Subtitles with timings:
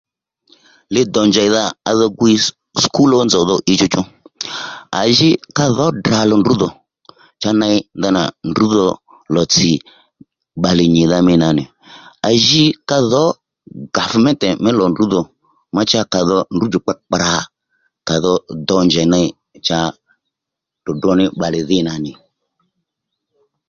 [0.93, 2.37] Li dò njèydha ka dho gwiy
[2.83, 4.01] skul ó nzòw dho ǐ chúchú;
[4.99, 6.69] À jǐ ka dhǒ Ddra lò ndrǔ dhò
[7.41, 8.85] cha ney ndanà ndrǔ dho
[9.35, 9.69] lò tsì
[10.57, 11.63] bbalè nyìdha mî nà nì
[12.27, 13.23] à ji ka dhǒ
[13.97, 15.21] gavmente mí lò ndrǔ dhò
[15.89, 17.31] cha ka dho ndrǔ djùkpa kprà
[18.07, 18.33] ka dho
[18.67, 19.27] dho njèy ney
[19.65, 19.79] cha
[20.79, 22.11] ddròddró ní bbalè dhî nà nì